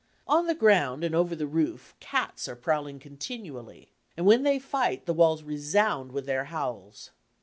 On 0.25 0.47
the 0.47 0.55
ground 0.55 1.03
and 1.03 1.13
over 1.13 1.35
the 1.35 1.45
roof 1.45 1.93
cats 1.99 2.47
are 2.47 2.55
prowling 2.55 2.97
continually, 2.97 3.91
and 4.17 4.25
when 4.25 4.41
they 4.41 4.57
fight, 4.57 5.05
the 5.05 5.13
walls 5.13 5.43
resound 5.43 6.11
with. 6.11 6.25
their 6.25 6.45
howls. 6.45 7.11